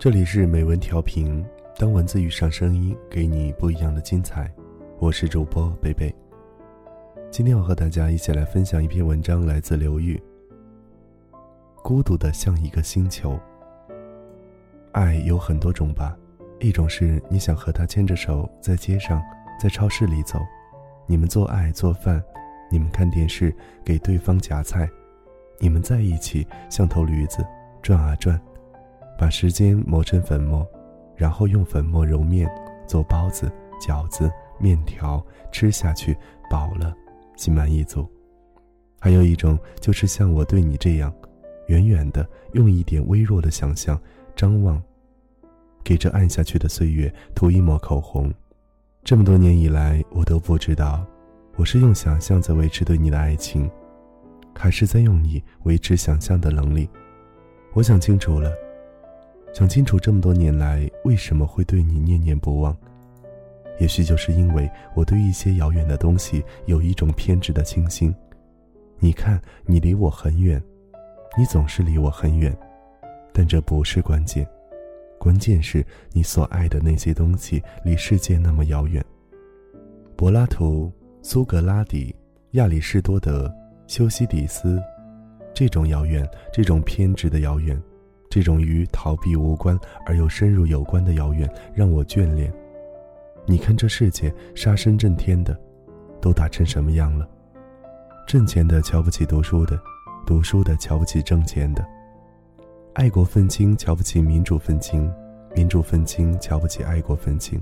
[0.00, 1.44] 这里是美文调频，
[1.76, 4.50] 当文字遇上声音，给你不一样的精彩。
[4.98, 6.10] 我是主播贝贝。
[7.30, 10.18] 今天我和大家一起来分享一篇文章，来自刘玉。
[11.82, 13.38] 孤独的像一个星球。
[14.92, 16.16] 爱有很多种吧，
[16.60, 19.20] 一种是你想和他牵着手在街上，
[19.60, 20.40] 在超市里走，
[21.06, 22.24] 你们做爱做饭，
[22.70, 23.54] 你们看电视
[23.84, 24.88] 给对方夹菜，
[25.58, 27.44] 你们在一起像头驴子
[27.82, 28.40] 转啊转。
[29.20, 30.66] 把时间磨成粉末，
[31.14, 32.50] 然后用粉末揉面，
[32.86, 36.16] 做包子、饺子、面条，吃下去
[36.50, 36.96] 饱了，
[37.36, 38.08] 心满意足。
[38.98, 41.12] 还有一种就是像我对你这样，
[41.66, 44.00] 远远的用一点微弱的想象
[44.34, 44.82] 张望，
[45.84, 48.32] 给这暗下去的岁月涂一抹口红。
[49.04, 51.04] 这么多年以来，我都不知道，
[51.56, 53.70] 我是用想象在维持对你的爱情，
[54.54, 56.88] 还是在用你维持想象的能力。
[57.74, 58.50] 我想清楚了。
[59.52, 62.76] 想清楚这么多年来为什么会对你念念不忘，
[63.80, 68.14] 也许就是因为我对一些遥远的东西有一种偏执的倾心。
[68.98, 70.62] 你看，你离我很远，
[71.36, 72.56] 你总是离我很远，
[73.32, 74.46] 但这不是关键，
[75.18, 79.04] 关键是你所爱的那些东西离世界那么遥远。
[80.16, 80.92] 柏拉图、
[81.22, 82.14] 苏格拉底、
[82.52, 83.52] 亚里士多德、
[83.86, 84.80] 修昔底斯，
[85.52, 87.80] 这种遥远，这种偏执的遥远。
[88.30, 89.76] 这种与逃避无关
[90.06, 92.50] 而又深入有关的遥远，让我眷恋。
[93.44, 95.58] 你看这世界杀声震天的，
[96.20, 97.28] 都打成什么样了？
[98.28, 99.76] 挣钱的瞧不起读书的，
[100.24, 101.84] 读书的瞧不起挣钱的，
[102.94, 105.12] 爱国愤青瞧不起民主愤青，
[105.56, 107.60] 民主愤青瞧不起爱国愤青。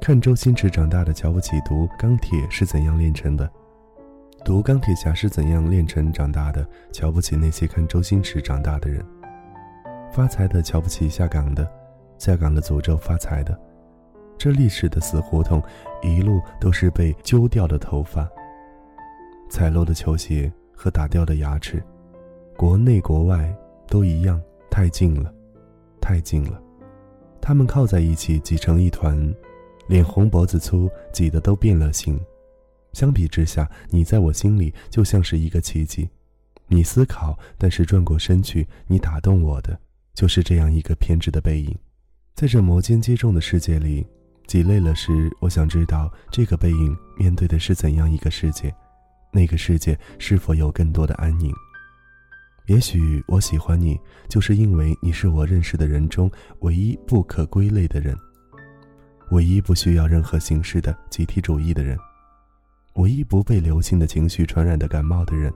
[0.00, 3.50] 看周星驰长大的瞧不起读钢铁是怎样炼成的，
[4.44, 9.04] 读钢铁侠是怎样炼成长大的，瞧不起那些看周星驰长大的人。
[10.12, 11.70] 发财的瞧不起下岗的，
[12.18, 13.58] 下岗的诅咒发财的。
[14.36, 15.62] 这历史的死胡同，
[16.02, 18.28] 一路都是被揪掉的头发、
[19.48, 21.82] 踩漏的球鞋和打掉的牙齿。
[22.56, 23.54] 国内国外
[23.86, 25.32] 都一样，太近了，
[26.00, 26.60] 太近了。
[27.40, 29.32] 他们靠在一起挤成一团，
[29.86, 32.20] 脸红脖子粗，挤得都变了形。
[32.92, 36.08] 相比之下，你在我心里就像是一个奇迹。
[36.66, 39.78] 你思考，但是转过身去，你打动我的。
[40.20, 41.74] 就是这样一个偏执的背影，
[42.34, 44.06] 在这摩肩接踵的世界里，
[44.46, 48.70] 挤累了时，我想知道这个背影面对的是怎样一个世界，
[49.32, 51.50] 那个世界是否有更多的安宁？
[52.66, 53.98] 也许我喜欢你，
[54.28, 58.14] 就是因为你是我认识的人中唯一不可归类的人，
[59.30, 61.96] 唯一不需要任何形式的集体主义的人，
[62.96, 65.50] 唯一不被流行的情绪传染的感冒的人。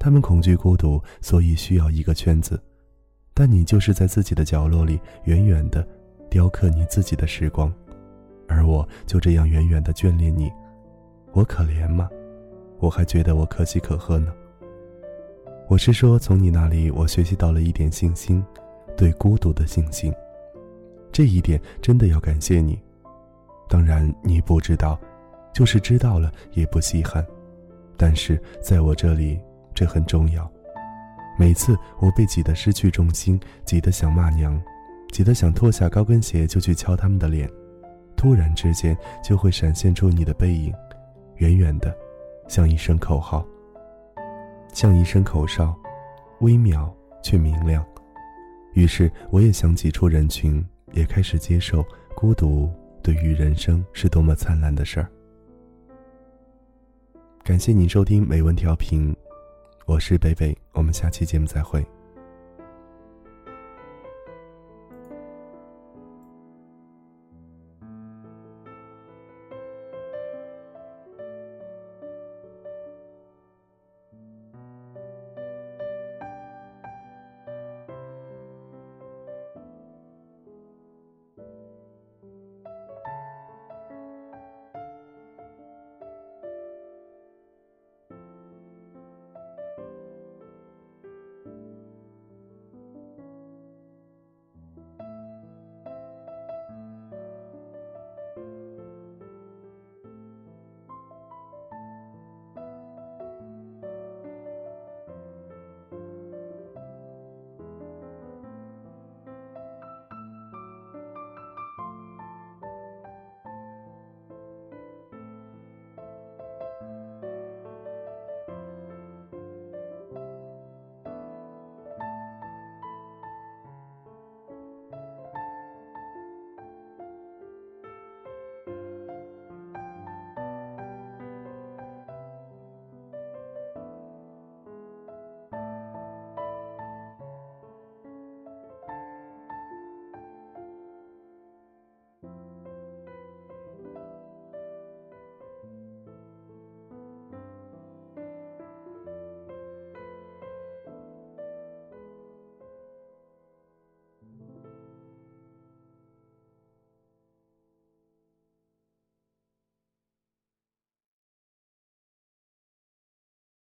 [0.00, 2.60] 他们恐惧孤独，所以需要一个圈子。
[3.38, 5.86] 但你就是在自己的角落里，远远的
[6.30, 7.70] 雕刻你自己的时光，
[8.48, 10.50] 而我就这样远远的眷恋你。
[11.32, 12.08] 我可怜吗？
[12.78, 14.32] 我还觉得我可喜可贺呢。
[15.68, 18.42] 我是说，从你那里我学习到了一点信心，
[18.96, 20.10] 对孤独的信心。
[21.12, 22.80] 这一点真的要感谢你。
[23.68, 24.98] 当然你不知道，
[25.52, 27.22] 就是知道了也不稀罕。
[27.98, 29.38] 但是在我这里，
[29.74, 30.50] 这很重要。
[31.38, 34.60] 每次我被挤得失去重心，挤得想骂娘，
[35.10, 37.48] 挤得想脱下高跟鞋就去敲他们的脸，
[38.16, 40.72] 突然之间就会闪现出你的背影，
[41.36, 41.94] 远远的，
[42.48, 43.46] 像一声口号，
[44.72, 45.76] 像一声口哨，
[46.40, 46.90] 微渺
[47.22, 47.84] 却明亮。
[48.72, 51.84] 于是我也想挤出人群，也开始接受
[52.14, 52.70] 孤独
[53.02, 55.08] 对于人生是多么灿烂的事儿。
[57.42, 59.14] 感谢您收听美文调频。
[59.86, 61.86] 我是北北，我们下期节目再会。